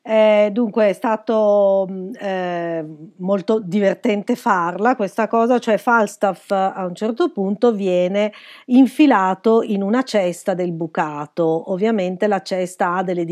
[0.00, 2.84] Eh, dunque è stato mh, eh,
[3.16, 8.32] molto divertente farla questa cosa, cioè Falstaff a un certo punto viene
[8.66, 11.70] infilato in una cesta del bucato.
[11.72, 13.26] Ovviamente la cesta delle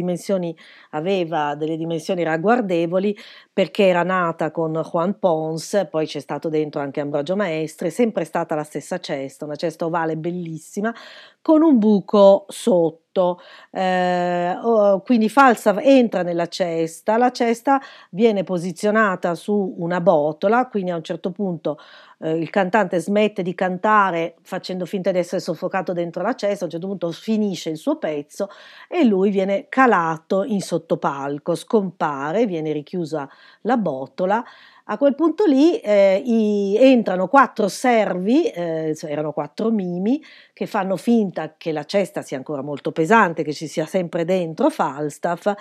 [0.90, 3.16] aveva delle dimensioni ragguardevoli
[3.56, 8.24] perché era nata con Juan Pons, poi c'è stato dentro anche Ambrogio Maestri, è sempre
[8.24, 10.94] stata la stessa cesta, una cesta ovale bellissima
[11.40, 13.40] con un buco sotto.
[13.70, 14.58] Eh,
[15.02, 17.80] quindi Falstaff entra nella cesta, la cesta
[18.10, 21.78] viene posizionata su una botola, quindi a un certo punto
[22.18, 26.64] eh, il cantante smette di cantare facendo finta di essere soffocato dentro la cesta, a
[26.64, 28.48] un certo punto finisce il suo pezzo
[28.88, 33.28] e lui viene calato in sottopalco, scompare, viene richiusa
[33.62, 34.44] la botola.
[34.88, 40.96] A quel punto lì eh, i, entrano quattro servi, eh, erano quattro mimi, che fanno
[40.96, 45.52] finta che la cesta sia ancora molto pesante, che ci sia sempre dentro Falstaff,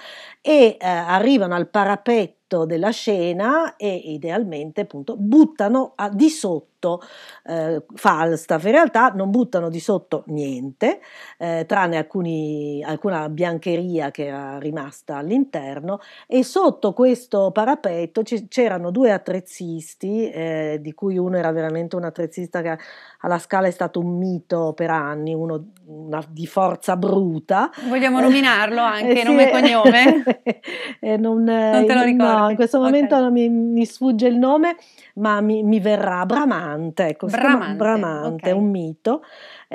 [0.41, 7.01] e eh, arrivano al parapetto della scena e idealmente appunto buttano a, di sotto
[7.43, 8.63] eh, Falstaff.
[8.65, 10.99] In realtà non buttano di sotto niente,
[11.39, 18.91] eh, tranne alcuni, alcuna biancheria che era rimasta all'interno e sotto questo parapetto c- c'erano
[18.91, 22.77] due attrezzisti, eh, di cui uno era veramente un attrezzista che
[23.21, 27.71] alla Scala è stato un mito per anni, uno una, di forza bruta.
[27.87, 30.23] Vogliamo nominarlo anche, Eh, sì, nome e cognome?
[30.99, 32.34] eh, non, Non te lo eh, ricordi?
[32.35, 34.75] No, in questo momento non mi, mi sfugge il nome,
[35.15, 37.07] ma mi, mi verrà Bramante.
[37.07, 38.57] Ecco, Bramante, Bramante, ok.
[38.57, 39.21] un mito.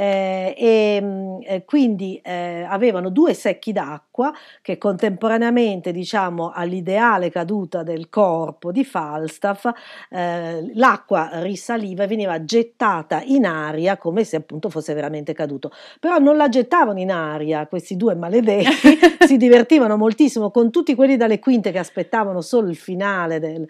[0.00, 4.32] Eh, e mh, eh, quindi eh, avevano due secchi d'acqua
[4.62, 9.68] che contemporaneamente diciamo all'ideale caduta del corpo di Falstaff
[10.08, 15.70] eh, l'acqua risaliva e veniva gettata in aria come se appunto fosse veramente caduto.
[16.00, 19.18] Però non la gettavano in aria questi due maledetti.
[19.30, 23.64] Si divertivano moltissimo con tutti quelli dalle quinte che aspettavano solo il finale del,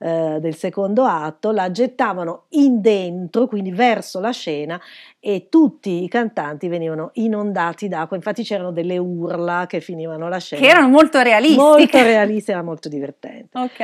[0.00, 4.78] eh, del secondo atto la gettavano in dentro quindi verso la scena
[5.28, 10.62] e tutti i cantanti venivano inondati d'acqua, infatti c'erano delle urla che finivano la scena.
[10.62, 11.60] che erano molto realistiche.
[11.60, 13.58] molto realistiche, era molto divertente.
[13.58, 13.80] Ok.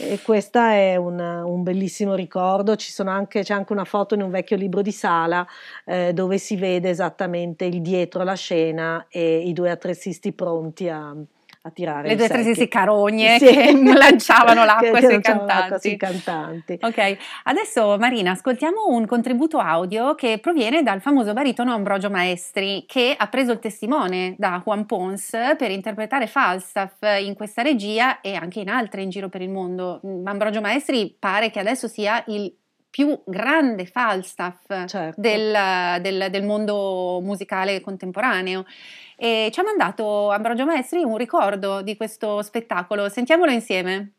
[0.00, 2.74] E questo è un, un bellissimo ricordo.
[2.74, 5.46] Ci sono anche, c'è anche una foto in un vecchio libro di sala
[5.84, 11.14] eh, dove si vede esattamente il dietro la scena e i due attrezzisti pronti a,
[11.62, 12.08] a tirare.
[12.08, 13.46] Le due trasisi carogne Sì.
[13.46, 15.88] che lanciavano l'acqua Che sui lanciavano l'acqua cantanti.
[15.88, 16.78] sui cantanti.
[16.80, 23.14] Ok, adesso Marina ascoltiamo un contributo audio che proviene dal famoso baritono Ambrogio Maestri che
[23.16, 28.60] ha preso il testimone da Juan Pons per interpretare Falstaff in questa regia e anche
[28.60, 30.00] in altre in giro per il mondo.
[30.06, 32.54] Mm, Ambrogio Maestri pare che adesso sia il
[32.90, 35.20] più grande Falstaff Certo.
[35.20, 35.56] del,
[36.00, 38.64] del- del mondo musicale contemporaneo.
[39.22, 43.10] E ci ha mandato Ambrogio Maestri un ricordo di questo spettacolo.
[43.10, 44.12] Sentiamolo insieme.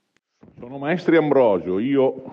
[0.60, 2.24] Sono Maestri Ambrogio, io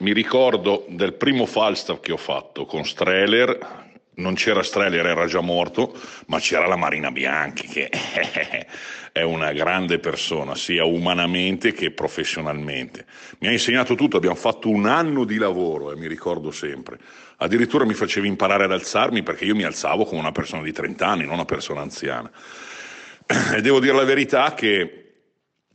[0.00, 3.89] mi ricordo del primo Falstaff che ho fatto con Streller,
[4.20, 7.90] non c'era Streller, era già morto, ma c'era la Marina Bianchi che
[9.12, 13.06] è una grande persona, sia umanamente che professionalmente.
[13.38, 16.98] Mi ha insegnato tutto, abbiamo fatto un anno di lavoro e mi ricordo sempre.
[17.38, 21.06] Addirittura mi facevi imparare ad alzarmi perché io mi alzavo come una persona di 30
[21.06, 22.30] anni, non una persona anziana.
[23.54, 25.00] E devo dire la verità che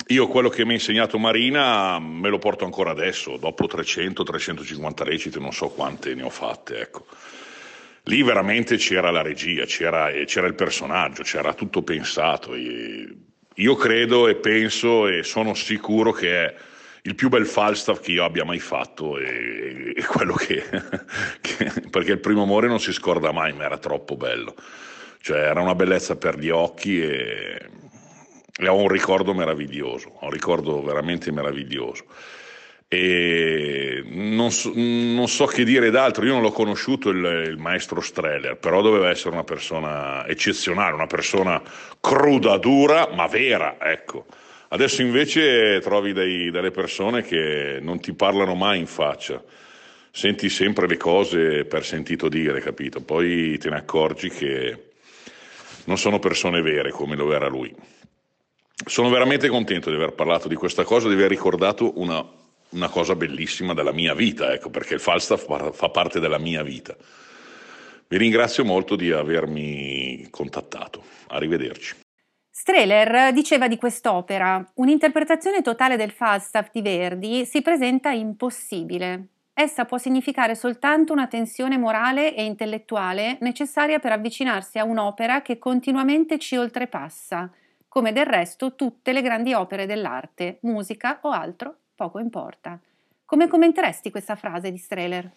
[0.07, 5.39] io quello che mi ha insegnato Marina me lo porto ancora adesso, dopo 300-350 recite,
[5.39, 7.05] non so quante ne ho fatte, ecco.
[8.08, 12.53] Lì veramente c'era la regia, c'era, e c'era il personaggio, c'era tutto pensato.
[12.56, 16.56] Io credo e penso e sono sicuro che è
[17.03, 20.64] il più bel Falstaff che io abbia mai fatto e, e quello che,
[21.41, 24.56] che- perché il primo amore non si scorda mai, ma era troppo bello.
[25.22, 27.70] Cioè era una bellezza per gli occhi e,
[28.58, 32.06] e ho un ricordo meraviglioso, ho un ricordo veramente meraviglioso.
[32.95, 37.99] E non so, non so che dire d'altro, io non l'ho conosciuto il, il maestro
[38.01, 41.61] Streller, però doveva essere una persona eccezionale, una persona
[41.99, 44.25] cruda, dura, ma vera, ecco.
[44.69, 49.41] Adesso invece trovi dei- delle persone che non ti parlano mai in faccia,
[50.11, 53.01] senti sempre le cose per sentito dire, capito?
[53.01, 54.91] Poi te ne accorgi che
[55.85, 57.73] non sono persone vere come lo era lui.
[58.85, 62.25] Sono veramente contento di aver parlato di questa cosa, di aver ricordato una,
[62.70, 66.95] una cosa bellissima della mia vita, ecco, perché il Falstaff fa parte della mia vita.
[68.07, 71.03] Vi ringrazio molto di avermi contattato.
[71.28, 71.95] Arrivederci.
[72.49, 79.28] Strehler diceva di quest'opera: un'interpretazione totale del Falstaff di Verdi si presenta impossibile.
[79.53, 85.57] Essa può significare soltanto una tensione morale e intellettuale necessaria per avvicinarsi a un'opera che
[85.57, 87.49] continuamente ci oltrepassa,
[87.88, 92.79] come del resto tutte le grandi opere dell'arte, musica o altro, poco importa.
[93.25, 95.31] Come commenteresti questa frase di Strehler?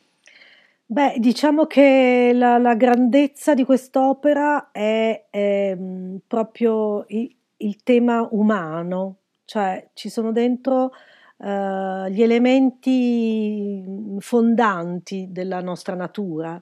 [0.84, 8.26] Beh, diciamo che la, la grandezza di quest'opera è, è ehm, proprio il, il, tema
[8.30, 10.92] umano, cioè ci sono dentro
[11.36, 13.84] uh, gli elementi
[14.18, 16.61] fondanti della nostra natura.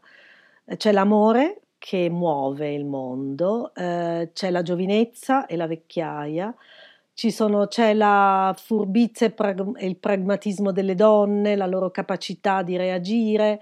[0.76, 6.53] C'è l'amore, che muove il mondo, eh, c'è la giovinezza e la vecchiaia,
[7.31, 13.59] sono, c'è la furbizia e, il pragmatismo delle donne, la loro capacità di reagire,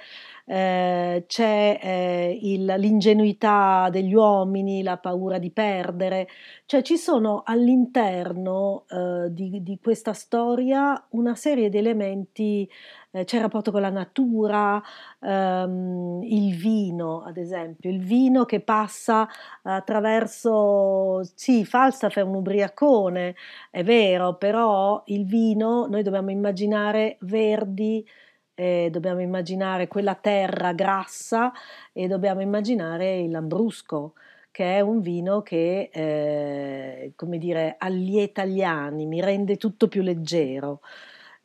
[0.47, 6.29] eh, c'è eh, il, l'ingenuità degli uomini, la paura di perdere,
[6.67, 12.69] cioè ci sono all'interno eh, di, di, questa storia una serie di elementi,
[13.11, 14.83] eh, c'è il rapporto con la natura,
[15.21, 19.27] ehm, il vino ad esempio, il vino che passa
[19.63, 23.35] attraverso, sì, Falstaff è un ubriacone,
[23.71, 28.07] è vero, però il vino noi dobbiamo immaginare verdi,
[28.55, 31.53] eh, dobbiamo immaginare quella terra grassa
[31.93, 34.15] e dobbiamo immaginare il Lambrusco,
[34.51, 40.81] che è un vino che, eh, come dire, allieta gli animi, rende tutto più leggero.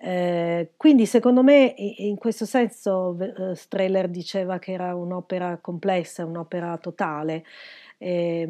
[0.01, 6.78] Eh, quindi secondo me in questo senso eh, Streller diceva che era un'opera complessa, un'opera
[6.78, 7.43] totale.
[7.97, 8.47] Eh,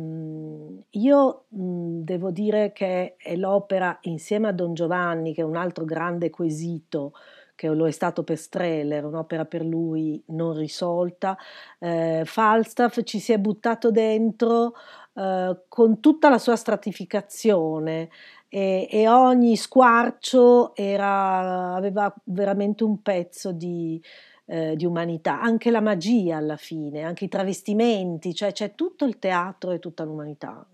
[0.90, 5.86] io mh, devo dire che è l'opera insieme a Don Giovanni, che è un altro
[5.86, 7.14] grande quesito
[7.60, 11.38] che lo è stato per Streller, un'opera per lui non risolta.
[11.78, 14.76] Eh, Falstaff ci si è buttato dentro
[15.14, 18.08] eh, con tutta la sua stratificazione
[18.48, 24.02] e, e ogni squarcio era, aveva veramente un pezzo di,
[24.46, 29.20] eh, di umanità, anche la magia alla fine, anche i travestimenti, cioè c'è tutto il
[29.20, 30.66] teatro e tutta l'umanità.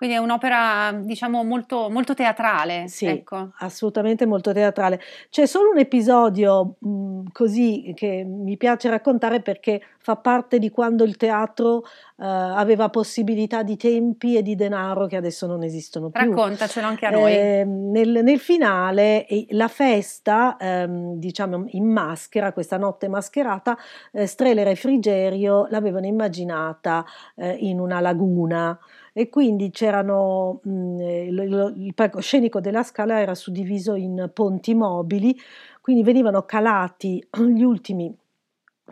[0.00, 2.88] Quindi è un'opera, diciamo, molto, molto teatrale.
[2.88, 3.50] Sì, ecco.
[3.58, 4.98] assolutamente molto teatrale.
[5.28, 11.04] C'è solo un episodio mh, così che mi piace raccontare perché fa parte di quando
[11.04, 11.82] il teatro uh,
[12.16, 16.18] aveva possibilità di tempi e di denaro che adesso non esistono più.
[16.18, 17.34] Raccontacelo anche a noi.
[17.34, 23.76] Eh, nel, nel, finale, la festa, ehm, diciamo in maschera, questa notte mascherata,
[24.12, 27.04] eh, Streller e Frigerio l'avevano immaginata
[27.36, 28.78] eh, in una laguna
[29.12, 35.36] e quindi c'erano mh, mm, il, il palcoscenico della scala era suddiviso in ponti mobili,
[35.80, 38.14] quindi venivano calati gli ultimi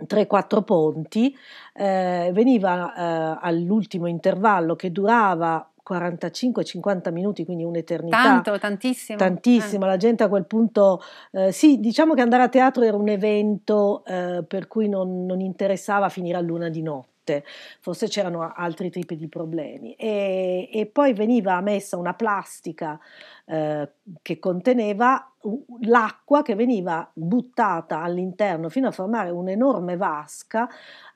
[0.07, 1.37] 3-4 ponti,
[1.75, 8.23] eh, veniva eh, all'ultimo intervallo che durava 45-50 minuti, quindi un'eternità.
[8.23, 9.19] Tanto, tantissimo.
[9.19, 9.89] Tantissimo, eh.
[9.89, 11.01] la gente a quel punto,
[11.33, 15.41] eh, sì, diciamo che andare a teatro era un evento eh, per cui non, non
[15.41, 17.45] interessava finire a luna di notte tutte,
[17.81, 19.95] forse c'erano altri tipi di problemi.
[19.95, 22.99] E, e poi veniva messa una plastica
[23.45, 23.89] eh,
[24.22, 25.33] che conteneva
[25.82, 30.68] l'acqua che veniva buttata all'interno fino a formare un'enorme vasca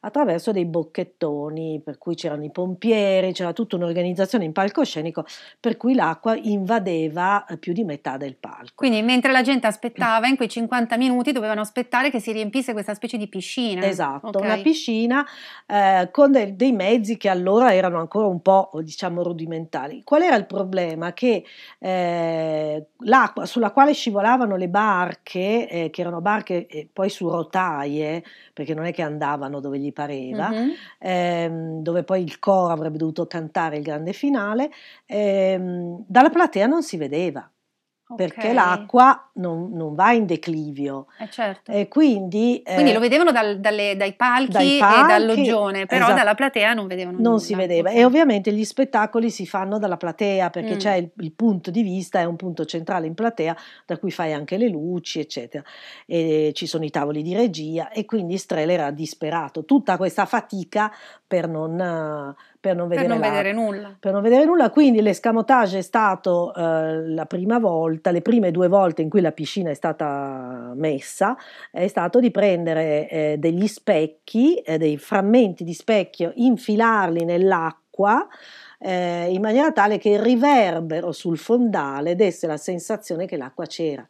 [0.04, 5.24] attraverso dei bocchettoni, per cui c'erano i pompieri, c'era tutta un'organizzazione in palcoscenico,
[5.60, 8.72] per cui l'acqua invadeva eh, più di metà del palco.
[8.74, 12.94] Quindi mentre la gente aspettava, in quei 50 minuti dovevano aspettare che si riempisse questa
[12.94, 13.86] specie di piscina.
[13.86, 14.42] Esatto, okay.
[14.42, 15.24] una piscina
[15.66, 20.02] eh, con de- dei mezzi che allora erano ancora un po' diciamo rudimentali.
[20.02, 21.12] Qual era il problema?
[21.12, 21.44] Che
[21.78, 28.22] eh, l'acqua sulla quale scivolavano le barche, eh, che erano barche eh, poi su rotaie,
[28.52, 30.70] perché non è che andavano dove gli pareva, mm-hmm.
[30.98, 34.70] ehm, dove poi il coro avrebbe dovuto cantare il grande finale,
[35.06, 37.48] ehm, dalla platea non si vedeva
[38.16, 41.06] perché l'acqua non, non, va in declivio.
[41.18, 41.72] Eh certo.
[41.72, 46.04] E quindi, quindi eh, lo vedevano dal, dalle, dai, palchi dai, palchi e dall'oggione, però
[46.04, 47.38] esatto, dalla platea non vedevano Non nulla.
[47.38, 47.90] si vedeva.
[47.90, 50.78] E ovviamente gli spettacoli si fanno dalla platea perché mm.
[50.78, 53.56] c'è il, il, punto di vista, è un punto centrale in platea,
[53.86, 55.62] da cui fai anche le luci, eccetera.
[56.06, 59.64] E ci sono i tavoli di regia e quindi Streller era disperato.
[59.64, 60.92] Tutta questa fatica
[61.26, 63.96] per non per non, vedere, per non vedere, nulla.
[63.98, 68.68] Per non vedere nulla, quindi l'escamotage è stato eh, la prima volta, le prime due
[68.68, 71.36] volte in cui la piscina è stata messa,
[71.72, 78.26] è stato di prendere eh, degli specchi, eh, dei frammenti di specchio, infilarli nell'acqua acqua
[78.78, 84.06] eh, in maniera tale che il riverbero sul fondale desse la sensazione che l'acqua c'era.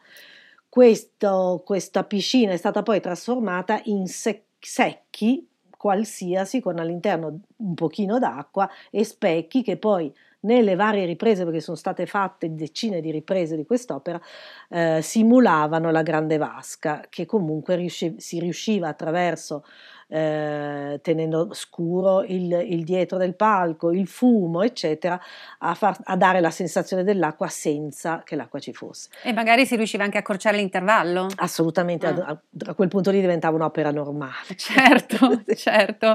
[0.68, 5.46] Questo, questa piscina è stata poi trasformata in sec- secchi
[5.82, 11.76] qualsiasi con all'interno un pochino d'acqua e specchi che poi nelle varie riprese, perché sono
[11.76, 14.20] state fatte decine di riprese di quest'opera,
[14.68, 19.64] eh, simulavano la grande vasca, che comunque riusci- si riusciva attraverso
[20.12, 25.18] eh, tenendo scuro il, il, dietro del palco, il fumo, eccetera,
[25.58, 29.08] a, far, a, dare la sensazione dell'acqua senza che l'acqua ci fosse.
[29.22, 31.28] E magari si riusciva anche a accorciare l'intervallo?
[31.36, 32.24] Assolutamente, ah.
[32.26, 34.54] a, a, quel punto lì diventava un'opera normale.
[34.54, 36.14] Certo, certo.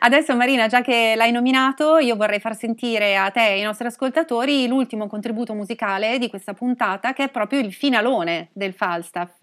[0.00, 3.86] Adesso Marina, già che l'hai nominato, io vorrei far sentire a te e ai nostri
[3.86, 9.38] ascoltatori l'ultimo contributo musicale di questa puntata, che è proprio il finalone del Falstaff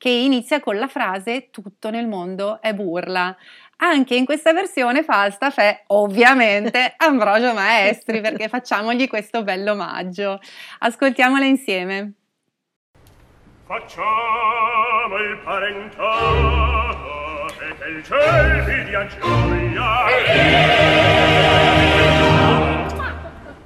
[0.00, 3.36] che inizia con la frase tutto nel mondo è burla.
[3.82, 10.40] Anche in questa versione Falstaff è ovviamente Ambrogio Maestri perché facciamogli questo bello omaggio.
[10.78, 12.14] Ascoltiamola insieme.
[13.66, 20.06] Facciamo il parentato e che il ciel vi dia gioia.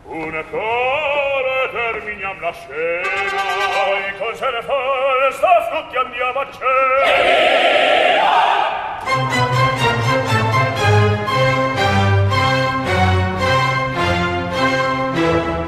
[0.03, 1.14] Una cosa
[2.45, 3.42] la scena
[3.84, 4.74] Poi con se ne fa
[5.32, 7.14] sta frutti andiamo a cena
[8.05, 8.42] Evviva!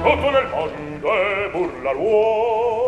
[0.03, 2.86] Tutto nel mondo è burla l'uomo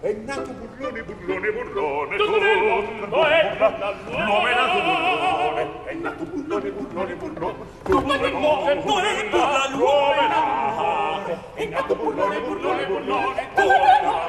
[0.00, 6.24] È nato burlone, burlone, burlone, tutto nel mondo è L'uomo è nato burlone, è nato
[6.24, 9.28] burlone, burlone, burlone, tutto nel mondo è burlone,
[9.72, 14.27] l'uomo è nato burlone, è nato burlone, burlone, burlone, tutto nel mondo.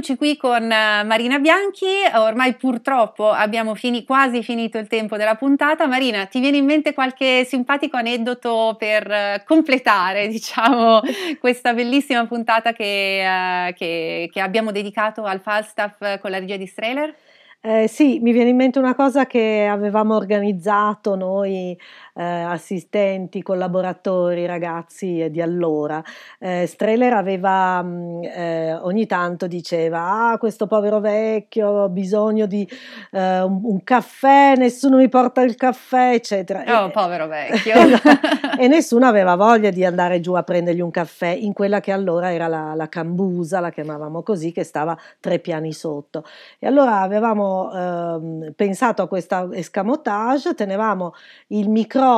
[0.00, 5.34] Rieccoci qui con eh, Marina Bianchi, ormai purtroppo abbiamo fini, quasi finito il tempo della
[5.34, 5.86] puntata.
[5.86, 11.02] Marina, ti viene in mente qualche simpatico aneddoto per eh, completare, diciamo,
[11.38, 16.66] questa bellissima puntata che, uh, che, che abbiamo dedicato al Falstaff con la regia di
[16.66, 17.14] Strehler?
[17.62, 21.78] Eh, sì, mi viene in mente una cosa che avevamo organizzato noi
[22.20, 26.02] eh, assistenti, collaboratori, ragazzi eh, di allora.
[26.38, 32.68] Eh, Streller aveva mh, eh, ogni tanto diceva: Ah, questo povero vecchio ha bisogno di
[33.12, 36.82] eh, un, un caffè, nessuno mi porta il caffè, eccetera.
[36.82, 37.74] Oh, E- povero vecchio.
[38.60, 42.32] e nessuno aveva voglia di andare giù a prendergli un caffè in quella che allora
[42.32, 46.24] era la, la cambusa, la chiamavamo così, che stava tre piani sotto.
[46.58, 51.14] E allora avevamo ehm, pensato a questa escamotage, tenevamo
[51.48, 52.08] il microfono,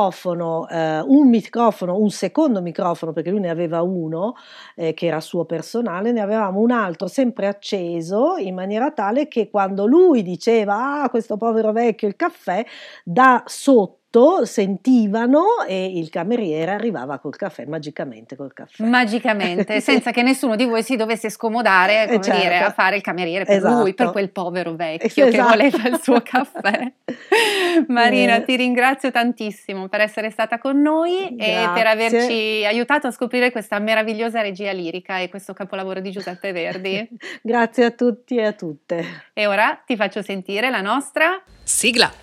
[0.69, 4.35] eh, un microfono, un secondo microfono, perché lui ne aveva uno
[4.75, 9.49] eh, che era suo personale, ne avevamo un altro sempre acceso in maniera tale che
[9.49, 12.65] quando lui diceva ah questo povero vecchio il caffè,
[13.03, 14.02] da sotto
[14.43, 18.83] sentivano e il cameriere arrivava col caffè, magicamente col caffè.
[18.83, 22.41] Magicamente, senza che nessuno di voi si dovesse scomodare Eh, come certo.
[22.41, 23.81] dire, a fare il cameriere per Esatto.
[23.81, 25.49] lui, per quel povero vecchio che Esatto.
[25.49, 26.91] voleva il suo caffè.
[27.87, 28.43] Marina, Eh.
[28.43, 31.87] ti ringrazio tantissimo per essere stata con noi e per Grazie.
[31.87, 37.07] averci aiutato a scoprire questa meravigliosa regia lirica e questo capolavoro di Giuseppe Verdi.
[37.41, 39.03] Grazie a tutti e a tutte.
[39.33, 42.22] E ora ti faccio sentire la nostra Sigla.